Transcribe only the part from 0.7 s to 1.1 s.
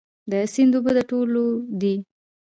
اوبه د